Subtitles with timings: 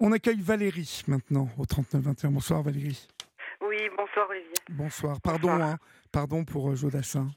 [0.00, 2.32] On accueille Valérie maintenant au 39-21.
[2.32, 3.08] Bonsoir Valérie.
[3.60, 4.52] Oui, bonsoir Olivier.
[4.70, 5.20] Bonsoir.
[5.22, 5.76] Pardon, hein,
[6.12, 7.28] pardon pour euh, Jodassin.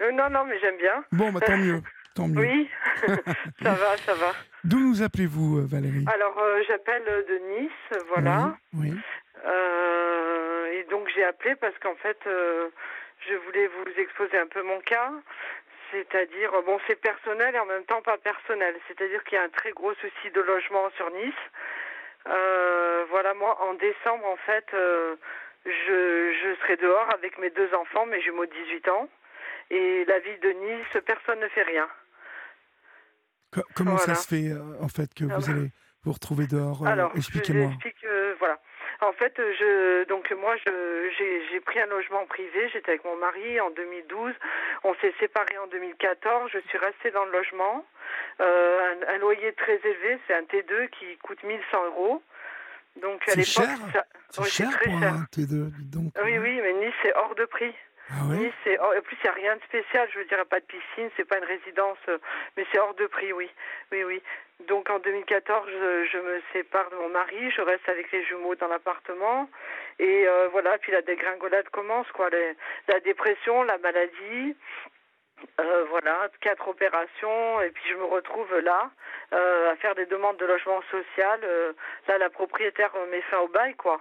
[0.00, 1.04] Euh, non, non, mais j'aime bien.
[1.12, 1.82] Bon, bah, tant mieux.
[2.16, 2.40] Tant mieux.
[2.40, 2.68] Oui,
[3.62, 4.32] ça va, ça va.
[4.64, 8.56] D'où nous appelez-vous, euh, Valérie Alors, euh, j'appelle de Nice, voilà.
[8.74, 8.90] Oui.
[8.90, 8.98] oui.
[9.46, 14.80] Euh, et donc, j'ai appelé parce qu'en fait, je voulais vous exposer un peu mon
[14.80, 15.12] cas.
[15.92, 18.74] C'est-à-dire, bon, c'est personnel et en même temps pas personnel.
[18.88, 21.34] C'est-à-dire qu'il y a un très gros souci de logement sur Nice.
[22.26, 25.16] Euh, voilà, moi, en décembre, en fait, euh,
[25.64, 29.08] je, je serai dehors avec mes deux enfants, mes jumeaux de 18 ans.
[29.70, 31.88] Et la ville de Nice, personne ne fait rien.
[33.52, 35.52] Co- comment ça se fait, euh, en fait, que Ah vous bah.
[35.52, 35.70] allez
[36.04, 37.70] vous retrouver dehors Alors, Expliquez-moi.
[37.70, 38.06] Je explique,
[38.38, 38.58] voilà.
[39.02, 42.68] En fait, euh, je, donc moi, j'ai, pris un logement privé.
[42.72, 44.32] J'étais avec mon mari en 2012.
[44.84, 46.50] On s'est séparés en 2014.
[46.52, 47.84] Je suis restée dans le logement.
[48.40, 52.22] Euh, un, un loyer très élevé, c'est un T2 qui coûte 1100 euros.
[53.00, 53.78] Donc à C'est l'époque, cher?
[53.92, 55.12] ça- C'est oui, c'est cher très pour cher.
[55.12, 56.12] un T2, dites donc.
[56.24, 57.72] Oui, oui, mais Nice, c'est hors de prix.
[58.12, 60.08] Ah Nice, c'est En plus, il n'y a rien de spécial.
[60.12, 62.18] Je veux dire, pas de piscine, c'est pas une résidence, euh,
[62.56, 63.48] mais c'est hors de prix, oui.
[63.92, 64.22] Oui, oui.
[64.66, 65.68] Donc en 2014,
[66.12, 69.48] je, me sépare de mon mari, je reste avec les jumeaux dans l'appartement.
[69.98, 72.30] Et euh, voilà, puis la dégringolade commence, quoi.
[72.30, 72.56] Les-
[72.88, 74.56] la dépression, la maladie.
[75.58, 78.90] Euh, voilà, quatre opérations, et puis je me retrouve là
[79.32, 81.40] à faire des demandes de logement social.
[82.08, 84.00] Là, la propriétaire met fin au bail, quoi.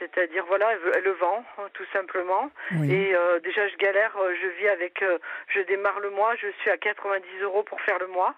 [0.00, 2.50] C'est-à-dire, voilà, le vend, hein, tout simplement.
[2.72, 2.90] Oui.
[2.90, 6.48] Et euh, déjà, je galère, euh, je vis avec, euh, je démarre le mois, je
[6.60, 8.34] suis à 90 euros pour faire le mois,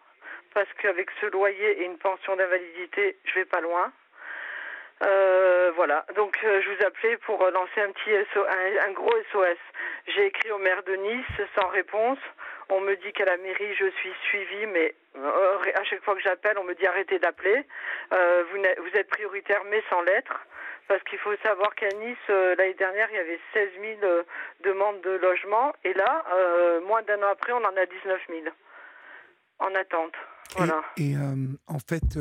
[0.54, 3.92] parce qu'avec ce loyer et une pension d'invalidité, je vais pas loin.
[5.04, 9.58] Euh, voilà, donc je vous appelais pour lancer un petit SO, un, un gros SOS.
[10.08, 12.18] J'ai écrit au maire de Nice sans réponse.
[12.68, 16.56] On me dit qu'à la mairie je suis suivie, mais à chaque fois que j'appelle,
[16.56, 17.64] on me dit arrêtez d'appeler.
[18.12, 20.38] Vous, vous êtes prioritaire, mais sans lettre.
[20.92, 24.24] Parce qu'il faut savoir qu'à Nice, euh, l'année dernière, il y avait 16 000 euh,
[24.62, 25.72] demandes de logement.
[25.84, 28.40] Et là, euh, moins d'un an après, on en a 19 000
[29.58, 30.12] en attente.
[30.54, 30.82] Voilà.
[30.98, 31.16] Et, et,
[31.66, 32.18] en fait,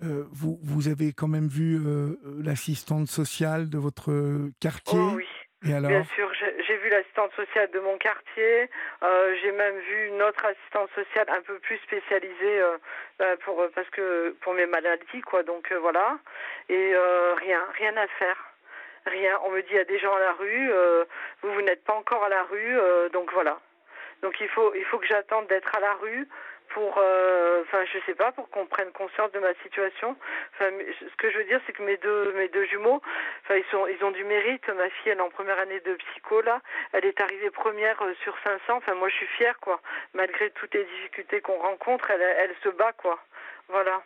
[0.00, 1.78] vous, vous avez quand même vu
[2.42, 4.98] l'assistante sociale de votre quartier?
[4.98, 5.26] Oh oui.
[5.64, 8.68] Et alors Bien sûr, j'ai vu l'assistante sociale de mon quartier.
[9.02, 12.76] Euh, j'ai même vu une autre assistante sociale un peu plus spécialisée euh,
[13.22, 15.42] euh, pour euh, parce que pour mes maladies quoi.
[15.42, 16.18] Donc euh, voilà.
[16.68, 18.36] Et euh, rien, rien à faire.
[19.06, 19.38] Rien.
[19.46, 20.70] On me dit il y a des gens à la rue.
[20.72, 21.04] euh,
[21.42, 22.76] vous vous n'êtes pas encore à la rue.
[23.12, 23.58] donc voilà.
[24.22, 26.28] Donc il faut il faut que j'attende d'être à la rue
[26.70, 30.16] pour euh, enfin je sais pas pour qu'on prenne conscience de ma situation.
[30.54, 33.02] Enfin ce que je veux dire c'est que mes deux mes deux jumeaux
[33.44, 34.68] Enfin, ils sont, ils ont du mérite.
[34.70, 36.60] Ma fille, elle est en première année de psycho là.
[36.92, 38.60] Elle est arrivée première euh, sur 500.
[38.70, 39.80] Enfin, moi, je suis fière quoi.
[40.14, 43.20] Malgré toutes les difficultés qu'on rencontre, elle, elle se bat quoi.
[43.68, 44.02] Voilà.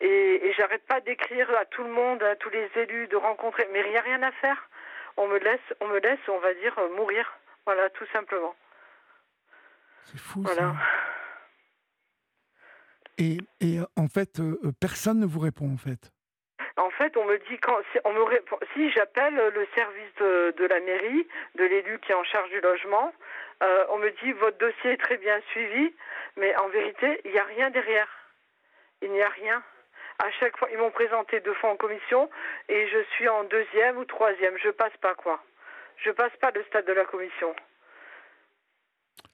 [0.00, 3.66] Et, et j'arrête pas d'écrire à tout le monde, à tous les élus, de rencontrer.
[3.72, 4.68] Mais il n'y a rien à faire.
[5.16, 7.36] On me laisse, on me laisse, on va dire euh, mourir.
[7.64, 8.54] Voilà, tout simplement.
[10.04, 10.60] C'est fou Voilà.
[10.60, 10.74] ça.
[13.18, 16.12] Et, et, euh, en fait, euh, euh, personne ne vous répond en fait.
[16.76, 20.80] En fait, on me dit quand on me répond, si j'appelle le service de, la
[20.80, 23.12] mairie, de l'élu qui est en charge du logement,
[23.90, 25.94] on me dit votre dossier est très bien suivi,
[26.36, 28.08] mais en vérité, il n'y a rien derrière.
[29.00, 29.62] Il n'y a rien.
[30.18, 32.28] À chaque fois, ils m'ont présenté deux fois en commission
[32.68, 34.56] et je suis en deuxième ou troisième.
[34.58, 35.42] Je passe pas quoi.
[35.96, 37.54] Je passe pas le stade de la commission.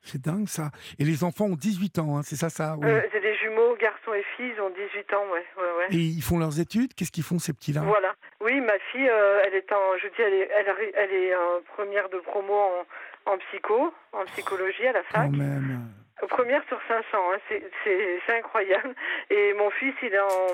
[0.03, 0.71] C'est dingue ça.
[0.99, 2.77] Et les enfants ont 18 ans, hein, c'est ça, ça.
[2.83, 5.87] Euh, c'est des jumeaux, garçons et filles, ils ont 18 ans, ouais, ouais, ouais.
[5.91, 6.95] Et ils font leurs études?
[6.95, 7.83] Qu'est-ce qu'ils font ces petits-là?
[7.83, 8.15] Voilà.
[8.41, 10.51] Oui, ma fille, euh, elle est en, je dis, elle est,
[10.97, 15.31] elle, est en première de promo en, en psycho, en psychologie à la fac.
[15.31, 15.89] Quand même.
[16.29, 18.95] Première sur 500, hein, c'est incroyable.
[19.31, 20.47] Et mon fils, il est en,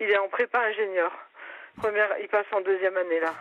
[0.00, 1.12] il est en prépa ingénieur.
[1.76, 3.34] Première, il passe en deuxième année là.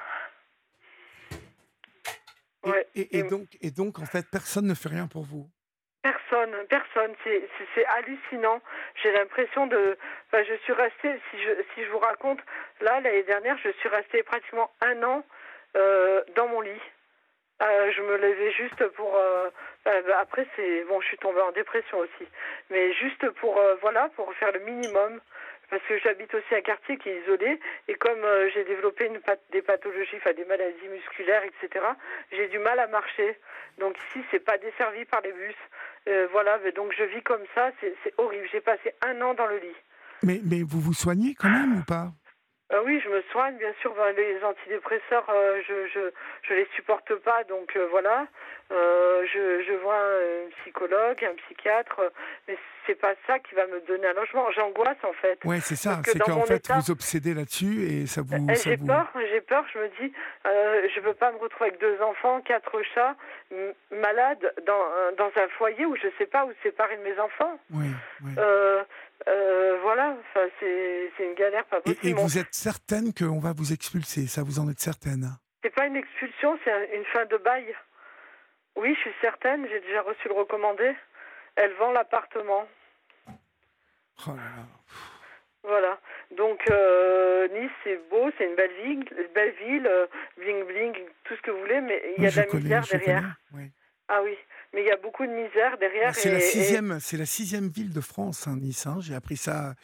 [2.66, 2.88] Et, Ouais.
[2.96, 5.50] et- et Et- donc, et donc, en fait, personne ne fait rien pour vous.
[6.04, 7.14] Personne, personne.
[7.24, 8.60] C'est, hallucinant.
[9.02, 9.98] J'ai l'impression de.
[10.28, 11.14] Enfin, je suis restée.
[11.30, 12.40] Si je, si je vous raconte,
[12.82, 15.24] là l'année dernière, je suis restée pratiquement un an
[15.76, 16.82] euh, dans mon lit.
[17.62, 19.16] Euh, je me levais juste pour.
[19.16, 19.50] euh,
[19.88, 21.00] euh, bah, après, c'est bon.
[21.02, 22.28] Je suis tombée en dépression aussi,
[22.72, 25.22] mais juste pour voilà, pour faire le minimum.
[25.72, 27.58] Parce que j'habite aussi un quartier qui est isolé
[27.88, 29.10] et comme euh, j'ai développé
[29.54, 31.86] des pathologies, enfin des maladies musculaires, etc.
[32.32, 33.40] J'ai du mal à marcher.
[33.80, 35.56] Donc ici, c'est pas desservi par les bus.
[36.10, 38.48] Euh, voilà, mais donc je vis comme ça, c'est c'est horrible.
[38.52, 39.76] J'ai passé un an dans le lit.
[40.24, 42.12] Mais, mais vous vous soignez quand même ou pas?
[42.72, 43.94] Euh, oui, je me soigne, bien sûr.
[43.96, 46.00] Ben, les antidépresseurs, euh, je, je
[46.44, 48.28] je les supporte pas, donc euh, voilà.
[48.70, 52.00] je, je vois un psychologue, un psychiatre,
[52.48, 54.50] mais c'est pas ça qui va me donner un logement.
[54.52, 55.38] J'angoisse en fait.
[55.44, 56.02] Ouais, c'est ça.
[56.06, 58.48] C'est qu'en fait vous obsédez là-dessus et ça vous.
[58.64, 59.08] J'ai peur.
[59.30, 59.66] J'ai peur.
[59.74, 60.14] Je me dis,
[60.46, 63.16] je veux pas me retrouver avec deux enfants, quatre chats,
[63.92, 64.84] malades dans
[65.18, 67.60] dans un foyer où je sais pas où séparer de mes enfants.
[67.72, 67.88] Oui.
[68.24, 68.32] oui.
[69.28, 72.08] Euh, voilà, enfin, c'est une galère pas possible.
[72.08, 75.30] Et, vous êtes certaine qu'on va vous expulser Ça, vous en êtes certaine?
[75.64, 77.76] C'est pas une expulsion, c'est une fin de bail.
[78.76, 80.96] Oui, je suis certaine, j'ai déjà reçu le recommandé.
[81.56, 82.68] Elle vend l'appartement.
[83.28, 84.66] Oh là là.
[85.64, 86.00] Voilà.
[86.36, 90.08] Donc euh, Nice, c'est beau, c'est une belle ville, belle ville, euh,
[90.38, 90.94] bling bling,
[91.24, 93.36] tout ce que vous voulez, mais il y a de la misère derrière.
[94.12, 94.36] Ah oui
[94.74, 96.16] mais il y a beaucoup de misère derrière.
[96.16, 98.88] C'est la sixième, c'est la sixième ville de France, hein, Nice.
[98.88, 98.98] Hein.
[99.02, 99.76] J'ai appris ça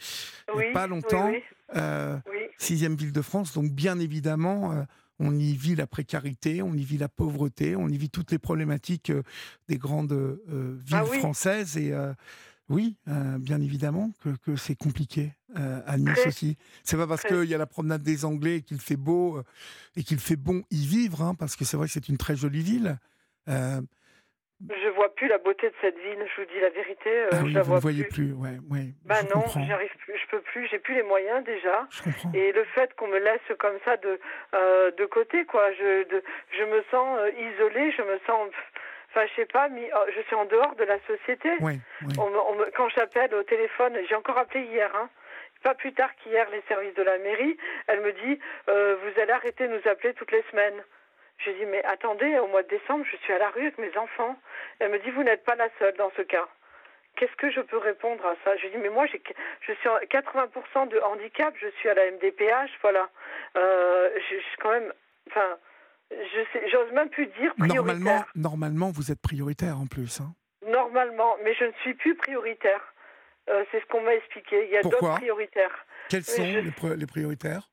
[0.53, 1.31] il n'y a pas longtemps.
[1.75, 2.17] Euh,
[2.57, 4.71] sixième ville de France, donc bien évidemment.
[4.71, 4.83] Euh,
[5.19, 8.37] on y vit la précarité, on y vit la pauvreté, on y vit toutes les
[8.37, 9.23] problématiques euh,
[9.67, 10.13] des grandes
[10.47, 11.75] villes ah françaises.
[11.75, 11.91] Et
[12.69, 14.11] oui, bien évidemment
[14.45, 16.55] que, c'est compliqué à Nice aussi.
[16.83, 19.41] C'est pas parce qu'il y a la promenade des Anglais qu'il fait beau
[19.95, 22.35] et qu'il fait bon y vivre, hein, parce que c'est vrai que c'est une très
[22.35, 22.99] jolie ville.
[24.59, 27.09] Je vois plus la beauté de cette ville, je vous dis la vérité.
[27.09, 28.87] Euh, ah oui, vous ne voyez plus, ouais, ouais.
[29.05, 31.87] Bah non, j'arrive plus, je peux plus, j'ai plus les moyens déjà.
[32.33, 34.19] Et le fait qu'on me laisse comme ça de
[34.55, 36.23] euh, de côté, quoi, je de,
[36.57, 38.49] je me sens euh, isolée, je me sens,
[39.11, 41.51] enfin je sais pas, mis, oh, je suis en dehors de la société.
[41.59, 41.77] Ouais,
[42.17, 45.07] on, on quand j'appelle au téléphone, j'ai encore appelé hier, hein,
[45.61, 49.67] pas plus tard qu'hier, les services de la mairie, elle me dit, vous allez arrêter
[49.67, 50.81] de nous appeler toutes les semaines.
[51.45, 53.95] Je dis, mais attendez, au mois de décembre, je suis à la rue avec mes
[53.97, 54.35] enfants.
[54.79, 56.47] Elle me dit, vous n'êtes pas la seule dans ce cas.
[57.15, 58.55] Qu'est-ce que je peux répondre à ça?
[58.57, 62.11] Je lui dis, mais moi, je suis à 80% de handicap, je suis à la
[62.11, 63.09] MDPH, voilà.
[63.55, 64.93] Euh, je, suis quand même.
[65.29, 65.57] Enfin,
[66.11, 67.83] je j'ose même plus dire prioritaire.
[67.83, 70.21] Normalement, normalement, vous êtes prioritaire en plus.
[70.21, 70.33] Hein.
[70.67, 72.81] Normalement, mais je ne suis plus prioritaire.
[73.49, 74.65] Euh, c'est ce qu'on m'a expliqué.
[74.65, 75.85] Il y a d'autres prioritaires.
[76.09, 77.69] Quels sont les, prioritaires?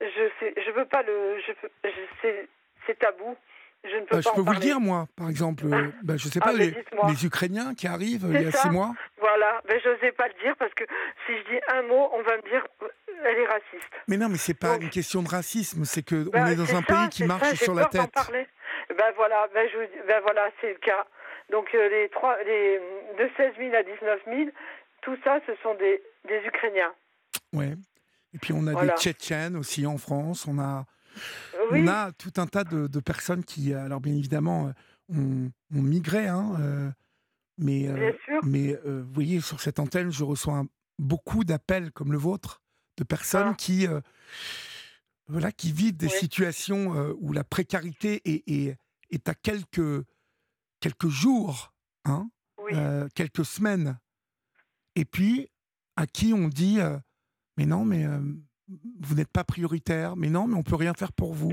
[0.00, 1.40] Je sais, je veux pas le.
[1.40, 1.52] Je,
[1.84, 2.46] je
[2.86, 3.36] c'est tabou.
[3.84, 5.64] Je ne peux, bah, pas je peux vous le dire, moi, par exemple.
[5.66, 8.50] Euh, bah, je ne sais pas, ah, les, les, Ukrainiens qui arrivent il y a
[8.50, 8.94] six mois.
[9.18, 10.84] Voilà, ben, je n'osais pas le dire parce que
[11.26, 12.88] si je dis un mot, on va me dire euh,
[13.24, 13.92] elle est raciste.
[14.08, 16.82] Mais non, mais c'est pas une question de racisme, c'est qu'on ben, est dans un
[16.82, 18.10] pays qui marche sur la tête.
[18.88, 21.06] Ben voilà, ben, je, ben voilà c'est le cas.
[21.50, 22.80] Donc euh, les, trois, les,
[23.18, 24.50] de 16 000 à 19 000,
[25.02, 26.92] tout ça, ce sont des, des Ukrainiens.
[27.52, 27.74] Ouais.
[28.34, 30.84] Et puis on a des Tchétchènes aussi en France, on a
[31.70, 34.72] on a tout un tas de, personnes qui, alors bien évidemment,
[35.14, 36.90] euh, ont, migré, hein, euh,
[37.58, 40.64] mais, euh, mais vous voyez, sur cette antenne, je reçois
[40.98, 42.60] beaucoup d'appels comme le vôtre,
[42.96, 43.54] de personnes ah.
[43.54, 43.86] qui,
[45.28, 48.76] voilà, qui vivent des situations où la précarité est,
[49.10, 50.04] est, à quelques,
[50.80, 51.74] quelques jours,
[52.04, 52.28] hein,
[53.14, 53.98] quelques semaines,
[54.94, 55.48] et puis
[55.96, 56.78] à qui on dit,
[57.56, 58.06] mais non, mais
[59.00, 61.52] vous n'êtes pas prioritaire, mais non, mais on peut rien faire pour vous.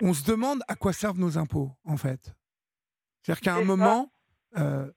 [0.00, 2.34] On se demande à quoi servent nos impôts, en fait.
[3.22, 4.12] C'est-à-dire qu'à un moment,
[4.56, 4.90] euh,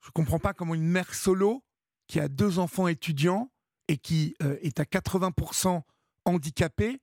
[0.00, 1.62] je ne comprends pas comment une mère solo
[2.06, 3.50] qui a deux enfants étudiants
[3.88, 5.82] et qui euh, est à 80%
[6.24, 7.00] handicapée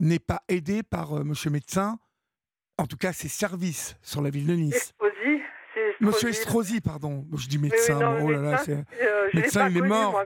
[0.00, 1.98] n'est pas aidée par euh, Monsieur Médecin,
[2.76, 4.94] en tout cas ses services sur la ville de Nice.
[6.00, 7.26] Monsieur Estrosi, pardon.
[7.36, 8.18] Je dis médecin.
[8.20, 8.84] oh là là, c'est...
[9.34, 10.20] Médecin, il est mort.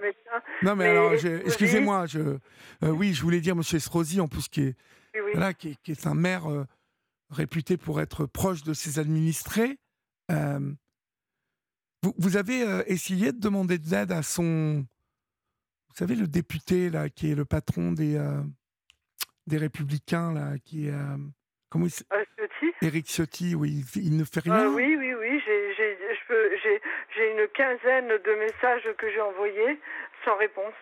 [0.62, 2.06] Non, mais, alors, excusez-moi.
[2.06, 2.38] Je, euh,
[2.82, 4.77] oui, je voulais dire Monsieur Estrosi, en plus, qui est,
[5.32, 6.65] Voilà, qui, est, un maire euh,
[7.31, 9.79] réputé pour être proche de ses administrés.
[12.03, 14.86] Vous, vous, avez essayé de demander de l'aide à son.
[15.89, 18.20] Vous savez, le député, là, qui est le patron des,
[19.46, 20.94] des Républicains, là, qui est.
[21.70, 21.93] comment il
[23.05, 24.69] Ciotti, oui, il, ne fait rien.
[24.69, 25.41] oui, oui, oui,
[27.17, 29.79] j'ai une quinzaine de messages que j'ai envoyés
[30.26, 30.74] sans réponse.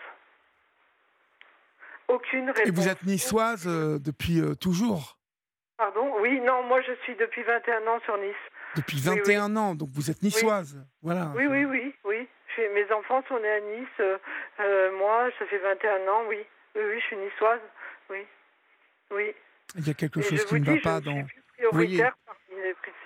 [2.08, 2.66] Aucune réponse.
[2.66, 5.18] Et vous êtes niçoise euh, depuis euh, toujours?
[5.76, 6.12] Pardon?
[6.20, 8.34] Oui, non, moi je suis depuis 21 ans sur Nice.
[8.76, 10.74] Depuis 21 ans, donc vous êtes niçoise.
[10.76, 10.84] Oui.
[11.02, 11.32] Voilà.
[11.36, 12.28] Oui, oui, oui, oui.
[12.74, 14.20] Mes enfants sont nés à Nice.
[14.60, 16.38] Euh, moi, ça fait 21 ans, oui.
[16.76, 17.60] Oui, oui, je suis niçoise.
[18.10, 18.26] Oui.
[19.10, 19.32] Oui.
[19.76, 21.24] Il y a quelque chose qui ne va pas dans.
[21.72, 22.00] Oui.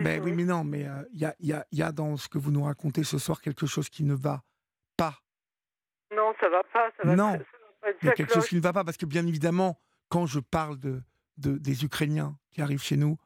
[0.00, 2.38] Ben oui, mais non, mais il y, a, y, a, y, a, dans ce que
[2.38, 4.42] vous nous racontez ce soir quelque chose qui ne va pas.
[6.28, 6.90] Non, ça va pas.
[6.96, 7.38] Ça va non,
[8.02, 10.40] il y a quelque chose qui ne va pas parce que bien évidemment, quand je
[10.40, 11.02] parle de,
[11.36, 13.18] de des Ukrainiens qui arrivent chez nous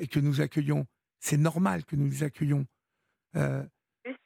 [0.00, 0.86] et que nous accueillons,
[1.20, 2.66] c'est normal que nous les accueillons.
[3.34, 4.16] oui.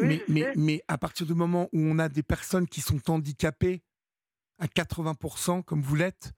[0.00, 3.82] mais, mais, mais, à partir du moment où on a des personnes qui sont handicapées,
[4.58, 6.32] à 80% comme vous l'êtes,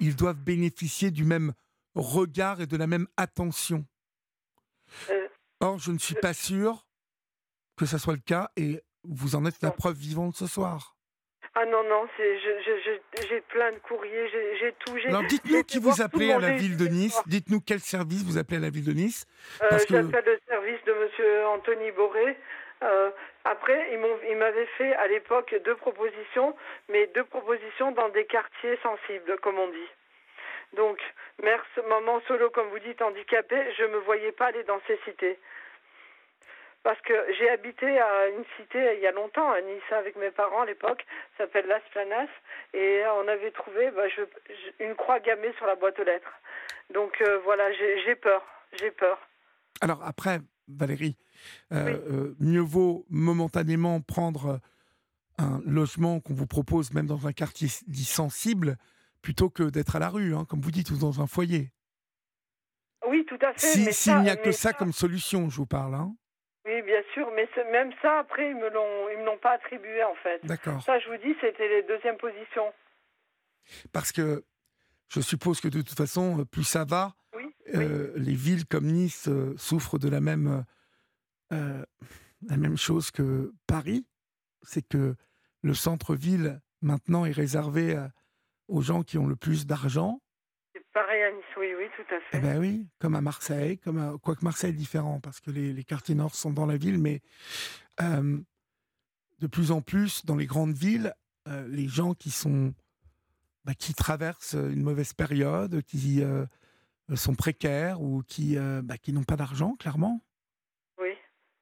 [0.00, 1.52] ils doivent bénéficier du même
[1.94, 3.84] regard et de la même attention.
[5.10, 5.28] Euh,
[5.60, 6.86] Or, je ne suis pas sûr
[7.76, 10.94] que ça soit le cas et vous en êtes la preuve vivante ce soir.
[11.54, 14.28] Ah non, non, j'ai plein de courriers,
[14.60, 14.96] j'ai tout.
[15.08, 18.58] Alors dites-nous qui vous appelez à la ville de Nice, dites-nous quel service vous appelez
[18.58, 19.26] à la ville de Nice.
[19.62, 21.46] Euh, J'appelle le service de M.
[21.46, 22.36] Anthony Boré.
[22.84, 23.10] Euh,
[23.44, 26.54] après, ils m'avaient fait à l'époque deux propositions,
[26.88, 29.90] mais deux propositions dans des quartiers sensibles, comme on dit.
[30.76, 31.00] Donc,
[31.42, 34.98] mère, maman solo, comme vous dites, handicapée, je ne me voyais pas aller dans ces
[35.04, 35.38] cités.
[36.82, 40.30] Parce que j'ai habité à une cité il y a longtemps, à Nice, avec mes
[40.30, 41.04] parents à l'époque,
[41.36, 42.28] s'appelle Las Planas,
[42.72, 44.04] et on avait trouvé bah,
[44.80, 46.32] une croix gammée sur la boîte aux lettres.
[46.94, 48.42] Donc euh, voilà, j'ai peur,
[48.78, 49.18] j'ai peur.
[49.80, 51.16] Alors après, Valérie,
[51.72, 54.60] euh, euh, mieux vaut momentanément prendre
[55.38, 58.76] un logement qu'on vous propose, même dans un quartier dit sensible,
[59.22, 61.70] plutôt que d'être à la rue, hein, comme vous dites, ou dans un foyer.
[63.06, 63.92] Oui, tout à fait.
[63.92, 65.94] S'il n'y a que ça, comme solution, je vous parle.
[65.94, 66.14] Hein.
[66.68, 70.04] Oui, bien sûr, mais même ça, après, ils me l'ont, ils me l'ont pas attribué
[70.04, 70.44] en fait.
[70.44, 70.82] D'accord.
[70.82, 72.74] Ça, je vous dis, c'était les deuxièmes positions.
[73.90, 74.44] Parce que
[75.08, 77.14] je suppose que de toute façon, plus ça va,
[77.74, 80.64] euh, les villes comme Nice euh, souffrent de la même,
[81.52, 81.84] euh,
[82.46, 84.06] la même chose que Paris.
[84.62, 85.14] C'est que
[85.62, 87.96] le centre-ville maintenant est réservé
[88.66, 90.20] aux gens qui ont le plus d'argent.
[90.74, 92.38] C'est pareil à Nice, oui, oui, tout à fait.
[92.38, 95.84] Eh ben oui, comme à Marseille, comme à, quoique Marseille est différent parce que les,
[95.84, 97.20] quartiers nord sont dans la ville, mais
[97.98, 101.14] de plus en plus dans les grandes villes,
[101.68, 102.74] les gens qui sont
[103.68, 106.46] bah, qui traversent une mauvaise période, qui euh,
[107.16, 110.22] sont précaires ou qui, euh, bah, qui n'ont pas d'argent, clairement,
[110.98, 111.10] oui.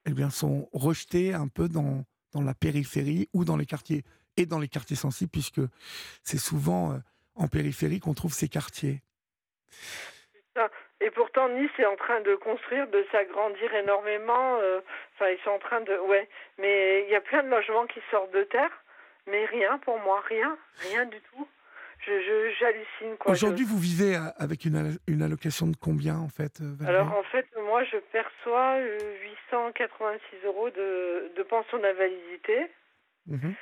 [0.04, 4.04] eh bien, sont rejetés un peu dans, dans la périphérie ou dans les quartiers,
[4.36, 5.60] et dans les quartiers sensibles, puisque
[6.22, 6.98] c'est souvent euh,
[7.34, 9.02] en périphérie qu'on trouve ces quartiers.
[11.00, 14.58] Et pourtant, Nice est en train de construire, de s'agrandir énormément.
[15.14, 15.98] Enfin, ils sont en train de.
[16.08, 16.28] Ouais.
[16.58, 18.70] Mais il y a plein de logements qui sortent de terre.
[19.26, 20.56] Mais rien pour moi, rien.
[20.90, 21.46] Rien du tout
[22.58, 23.16] j'hallucine.
[23.24, 27.46] Aujourd'hui, vous vivez avec une, une, allocation de combien, en fait euh, Alors, en fait,
[27.64, 28.78] moi, je perçois
[29.60, 32.70] 886 euh, euros de, de pension d'invalidité.
[33.26, 33.54] Mhm.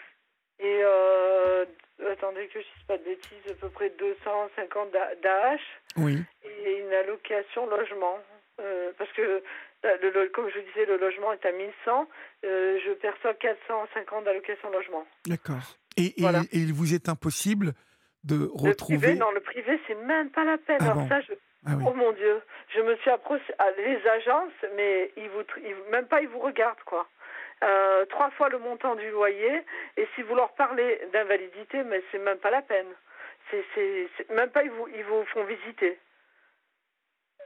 [0.60, 1.64] Et, euh,
[2.10, 5.58] attendez que je ne dise pas de bêtises, à peu près 250 d'AH.
[5.96, 6.18] Oui.
[6.44, 8.18] Et une allocation logement.
[8.98, 9.42] parce que,
[9.82, 12.08] le, comme je vous disais, le logement est à 1100.
[12.42, 15.06] je perçois 450 d'allocation logement.
[15.26, 15.78] D'accord.
[15.96, 17.74] Et, et, et, il vous est impossible
[18.24, 18.96] de retrouver.
[18.96, 20.78] Le privé, non, le privé, c'est même pas la peine.
[20.80, 21.34] Ah Alors ça, je...
[21.66, 22.42] Ah oh mon Dieu,
[22.74, 25.42] je me suis approché à les agences, mais ils vous,
[25.90, 27.08] même pas ils vous regardent quoi.
[27.62, 29.62] Euh, trois fois le montant du loyer,
[29.96, 32.86] et si vous leur parlez d'invalidité, mais c'est même pas la peine.
[33.50, 35.98] C'est, même pas ils vous, ils vous font visiter.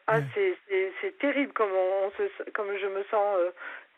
[0.06, 3.36] Ah, c'est, terrible comme on, se, comme je me sens.
[3.38, 3.50] Euh,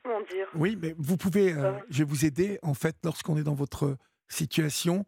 [0.03, 1.53] comment dire Oui, mais vous pouvez.
[1.53, 3.97] Euh, je vais vous aider en fait lorsqu'on est dans votre
[4.29, 5.05] situation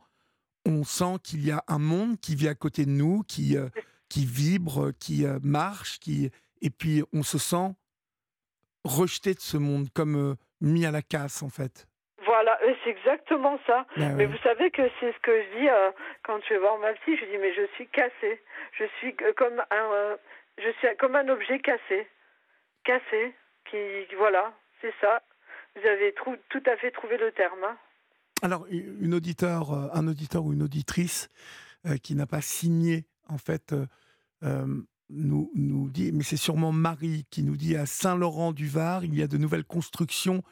[0.65, 3.69] on sent qu'il y a un monde qui vit à côté de nous, qui, euh,
[4.09, 6.31] qui vibre, qui marche, qui...
[6.61, 7.75] et puis on se sent
[8.85, 11.87] rejeté de ce monde, comme mis à la casse en fait.
[12.25, 13.85] Voilà, c'est exactement ça.
[13.97, 15.69] Ben mais vous savez que c'est ce que je dis
[16.23, 18.41] quand je vais voir ma fille, je dis mais je suis cassée.
[18.79, 20.17] Je suis comme un,
[20.59, 22.07] je suis comme un objet cassé,
[22.85, 23.35] cassé.
[23.71, 23.77] Qui
[24.17, 25.23] voilà, c'est ça.
[25.77, 27.65] Vous avez tout à fait trouvé le terme.
[27.65, 27.77] Hein.
[28.43, 31.29] Alors, une auditeur, euh, un auditeur ou une auditrice
[31.87, 33.73] euh, qui n'a pas signé, en fait,
[34.43, 34.67] euh,
[35.13, 39.27] nous, nous dit, mais c'est sûrement Marie qui nous dit à Saint-Laurent-du-Var, il y a
[39.27, 40.43] de nouvelles constructions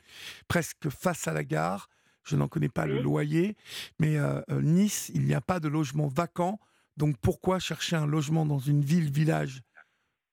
[0.49, 1.88] presque face à la gare.
[2.23, 3.57] Je n'en connais pas le loyer,
[3.99, 4.19] mais
[4.50, 6.61] Nice, il n'y a pas de logement vacant.
[6.97, 9.62] Donc pourquoi chercher un logement dans une ville, village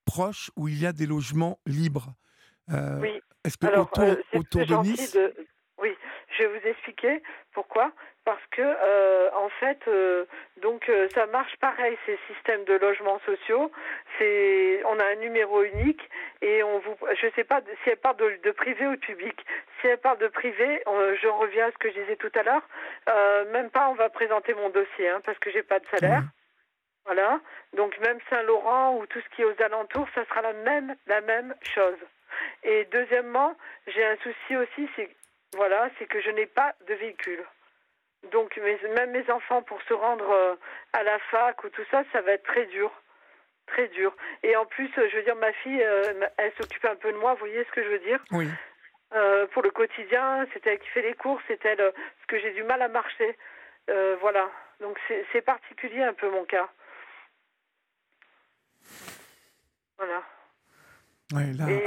[0.06, 2.14] proche où il y a des logements libres?
[2.70, 3.10] Oui.
[3.44, 5.18] Est-ce que autour, autour de Nice,
[6.38, 7.22] je vais vous expliquer
[7.54, 7.92] pourquoi.
[8.28, 10.26] Parce que euh, en fait, euh,
[10.62, 13.72] donc euh, ça marche pareil ces systèmes de logements sociaux.
[14.18, 16.02] C'est, on a un numéro unique
[16.42, 19.46] et on vous, je sais pas si elle parle de, privé ou de public.
[19.80, 20.84] Si elle parle de privé,
[21.22, 22.68] je reviens à ce que je disais tout à l'heure.
[23.54, 26.24] même pas, on va présenter mon dossier hein, parce que j'ai pas de salaire.
[27.06, 27.40] Voilà.
[27.78, 31.22] Donc même Saint-Laurent ou tout ce qui est aux alentours, ça sera la même la
[31.22, 32.00] même chose.
[32.64, 33.56] Et deuxièmement,
[33.88, 35.10] j'ai un souci aussi, c'est
[35.56, 37.44] voilà, c'est que je n'ai pas de véhicule.
[38.32, 40.56] Donc même mes enfants, pour se rendre euh,
[40.94, 42.92] à la fac ou tout ça, ça va être très dur.
[43.68, 44.16] Très dur.
[44.44, 47.34] Et en plus, je veux dire, ma fille, euh, elle s'occupe un peu de moi,
[47.34, 48.24] vous voyez ce que je veux dire?
[48.32, 48.48] Oui.
[49.14, 52.52] Euh, pour le quotidien, c'est elle qui fait les courses, c'est elle, parce que j'ai
[52.54, 53.38] du mal à marcher.
[54.22, 54.50] voilà.
[54.80, 54.98] Donc
[55.32, 56.70] c'est particulier un peu mon cas.
[59.98, 60.24] Voilà.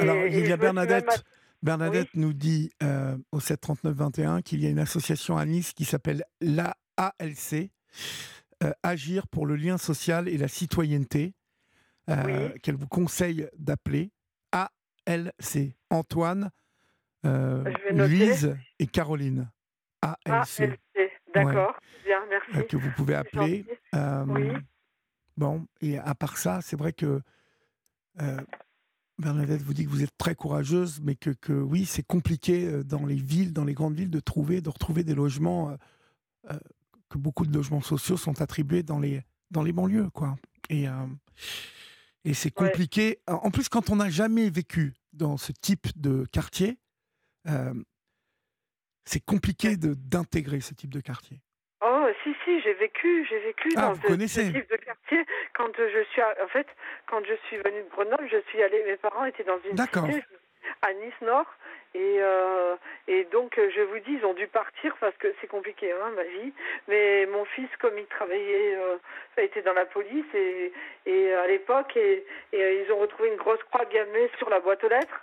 [0.00, 1.24] alors, il y a Bernadette.
[1.62, 6.24] Bernadette nous dit euh, au 739-21 qu'il y a une association à Nice qui s'appelle
[6.40, 7.70] l'ALC,
[8.62, 11.34] euh, Agir pour le lien social et la citoyenneté,
[12.08, 14.10] euh, qu'elle vous conseille d'appeler
[14.52, 15.74] ALC.
[15.90, 16.50] Antoine,
[17.24, 19.50] Louise et Caroline.
[20.02, 20.78] ALC.
[21.34, 22.66] D'accord, bien, merci.
[22.68, 23.66] que vous pouvez appeler.
[25.36, 27.20] Bon, et à part ça, c'est vrai que
[29.20, 32.82] Bernadette vous dit que vous êtes très courageuse, mais que, que oui, c'est compliqué euh,
[32.82, 35.76] dans les villes, dans les grandes villes, de trouver, de retrouver des logements, euh,
[36.50, 36.58] euh,
[37.08, 40.36] que beaucoup de logements sociaux sont attribués dans les, dans les banlieues, quoi.
[40.68, 40.86] Et,
[42.24, 43.18] et c'est compliqué.
[43.26, 46.78] En plus, quand on n'a jamais vécu dans ce type de quartier,
[49.04, 51.40] c'est compliqué d'intégrer ce type de quartier.
[52.22, 55.24] Si, si, j'ai vécu, j'ai vécu ah, dans ce, type de quartier.
[55.54, 56.66] Quand je suis, en fait,
[57.06, 60.24] quand je suis venue de Grenoble, je suis allée, mes parents étaient dans une cité
[60.82, 61.46] à Nice Nord.
[61.94, 62.76] Et, euh,
[63.08, 66.22] et donc, je vous dis, ils ont dû partir parce que c'est compliqué, hein, ma
[66.22, 66.52] vie.
[66.88, 68.96] Mais mon fils, comme il travaillait, euh,
[69.38, 70.72] était dans la police et,
[71.06, 74.84] et à l'époque, et, et, ils ont retrouvé une grosse croix gammée sur la boîte
[74.84, 75.22] aux lettres.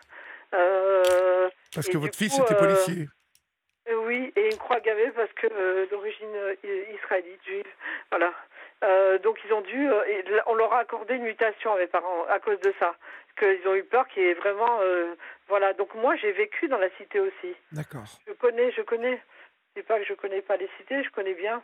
[0.53, 3.07] Euh, parce que votre fils était euh, policier.
[4.57, 6.55] Euh, une croix gammée parce que euh, d'origine euh,
[6.93, 7.65] israélite, juive.
[8.09, 8.33] Voilà.
[9.23, 9.89] donc ils ont dû,
[10.45, 12.95] on leur a accordé une mutation à mes parents à cause de ça,
[13.37, 14.79] qu'ils ont eu peur qu'il y ait vraiment,
[15.47, 15.73] voilà.
[15.73, 17.55] Donc moi j'ai vécu dans la cité aussi.
[17.71, 18.03] D'accord.
[18.27, 19.21] Je connais, je connais.
[19.75, 21.61] C'est pas que je connais pas les cités, je connais bien.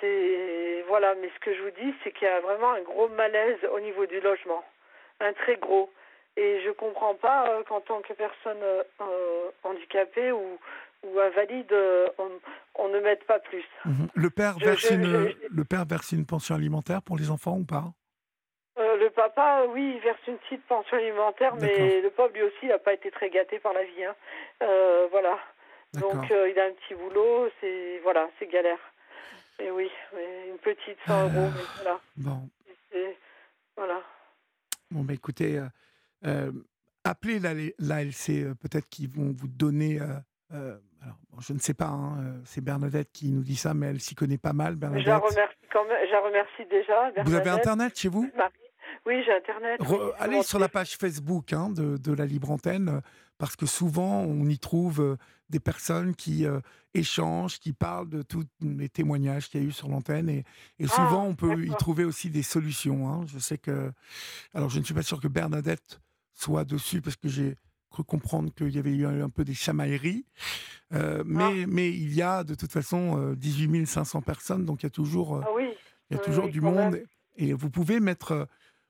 [0.00, 3.08] C'est voilà, mais ce que je vous dis, c'est qu'il y a vraiment un gros
[3.08, 4.64] malaise au niveau du logement,
[5.20, 5.92] un très gros.
[6.36, 8.62] Et je comprends pas qu'en tant que personne
[9.62, 10.58] handicapée ou
[11.04, 12.08] ou invalide, euh,
[12.76, 13.64] on, ne met pas plus.
[13.84, 14.08] Mhm.
[14.14, 17.92] Le, père verse une, le père verse une pension alimentaire pour les enfants ou pas?
[18.78, 22.66] Euh, le papa, oui, il verse une petite pension alimentaire, mais le pauvre, lui aussi,
[22.66, 24.04] n'a pas été très gâté par la vie.
[24.04, 24.14] Hein.
[24.62, 25.38] Euh, voilà.
[25.94, 28.78] Donc, il a un petit boulot, c'est voilà, c'est galère.
[29.60, 29.88] Et oui,
[30.50, 32.00] une petite 100 euros, mais voilà.
[32.16, 32.48] Bon.
[33.76, 34.02] voilà.
[34.90, 35.62] Bon, bah, écoutez,
[37.04, 40.00] appelez l'ALC, peut-être qu'ils vont vous donner
[40.50, 44.00] alors, je ne sais pas, hein, euh, c'est Bernadette qui nous dit ça, mais elle
[44.00, 45.04] s'y connaît pas mal, Bernadette.
[45.04, 47.22] Je la remercie, quand même, je la remercie déjà.
[47.24, 48.30] Vous avez Internet chez vous?
[49.06, 49.80] Oui, j'ai Internet.
[50.18, 53.02] allez sur la page Facebook hein, de, de, la Libre Antenne,
[53.36, 55.16] parce que souvent, on y trouve euh,
[55.50, 56.60] des personnes qui euh,
[56.94, 60.30] échangent, qui parlent de tous les témoignages qu'il y a eu sur l'antenne.
[60.30, 60.44] Et,
[60.78, 63.08] et, ah, souvent, on peut y trouver aussi des solutions.
[63.08, 63.26] Hein.
[63.26, 63.92] Je sais que.
[64.54, 66.00] Alors, je ne suis pas sûr que Bernadette
[66.32, 67.56] soit dessus, parce que j'ai
[68.02, 70.24] comprendre qu'il y avait eu un, peu des chamailleries.
[70.92, 71.66] Euh, mais, ah.
[71.68, 74.90] mais il y a de toute façon 18 euh, 500 personnes, donc il y a
[74.90, 75.60] toujours, euh, ah
[76.10, 77.00] il y a toujours du monde.
[77.36, 78.46] Et vous pouvez mettre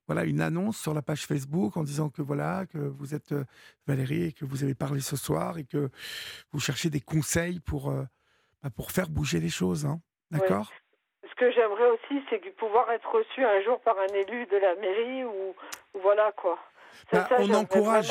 [0.07, 3.35] voilà, une annonce sur la page Facebook en disant que voilà que vous êtes
[3.87, 5.88] Valérie et que vous avez parlé ce soir et que
[6.53, 7.90] vous cherchez des conseils pour,
[8.62, 9.87] bah, pour faire bouger les choses.
[9.87, 10.01] Hein.
[10.31, 10.71] D'accord?
[11.23, 14.75] Ce que j'aimerais aussi, c'est pouvoir être reçu un jour par un élu de la
[14.77, 15.55] mairie ou,
[16.03, 16.59] voilà quoi.
[17.12, 18.11] Bah, on encourage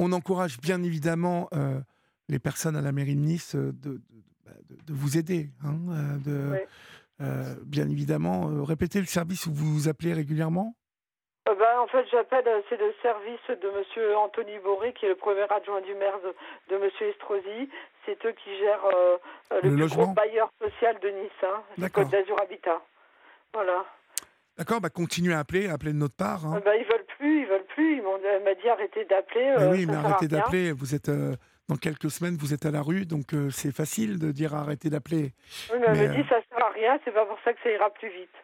[0.00, 1.78] on encourage bien évidemment euh,
[2.28, 4.00] les personnes à la mairie de Nice euh, de,
[4.44, 4.52] bah,
[4.88, 5.50] vous aider.
[5.64, 10.74] Hein, euh, de, bien évidemment, répétez le service où vous vous appelez régulièrement
[11.46, 14.16] ben, en fait, j'appelle, c'est le service de M.
[14.16, 16.14] Anthony Boré, qui est le premier adjoint du maire
[16.68, 16.88] de, M.
[17.00, 17.68] Estrosi.
[18.06, 18.86] C'est eux qui gèrent
[19.50, 22.80] le, plus gros bailleur social de Nice, hein, Côte d'Azur Habitat.
[23.52, 23.84] Voilà.
[24.60, 26.44] D'accord, bah continuez à appeler, appelez de notre part.
[26.44, 26.60] Hein.
[26.62, 27.96] Bah, ils veulent plus, ils veulent plus.
[27.96, 28.02] Ils
[28.44, 29.54] m'a dit arrêtez d'appeler.
[29.58, 30.72] Euh, oui, mais arrêtez d'appeler.
[30.72, 31.36] Vous êtes euh,
[31.68, 34.90] dans quelques semaines, vous êtes à la rue, donc euh, c'est facile de dire arrêtez
[34.90, 35.32] d'appeler.
[35.72, 36.98] Oui, mais, elle m'a dit ça sert à rien.
[37.04, 38.34] C'est pas pour ça que ça ira plus vite.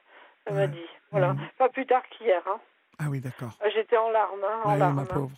[0.47, 0.87] Elle m'a dit.
[1.11, 1.33] Voilà.
[1.33, 1.41] Mhm.
[1.59, 2.43] Pas plus tard qu'hier.
[2.47, 2.61] Hein.
[2.99, 3.59] Ah oui, d'accord.
[3.75, 4.97] J'étais en larmes, hein, en larmes.
[4.97, 5.37] ma pauvre.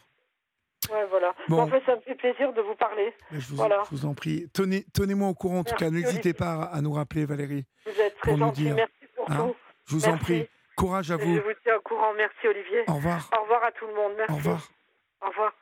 [0.92, 1.35] Ouais, voilà.
[1.48, 1.61] Bon.
[1.61, 3.12] En fait, ça me fait plaisir de vous parler.
[3.33, 3.83] Je vous, voilà.
[3.90, 4.48] je vous en prie.
[4.55, 5.90] Tenez, tenez-moi au courant, en tout cas.
[5.90, 7.64] N'hésitez pas à nous rappeler, Valérie.
[7.85, 8.70] Vous êtes très gentil.
[8.70, 9.57] Merci pour hein tout.
[9.87, 10.48] Je vous en prie.
[10.78, 11.34] Courage à vous.
[11.34, 12.14] Je vous tiens au courant.
[12.14, 12.84] Merci Olivier.
[12.86, 13.28] Au revoir.
[13.36, 14.12] Au revoir à tout le monde.
[14.16, 14.32] Merci.
[14.32, 14.68] Au revoir.
[15.22, 15.52] Au revoir.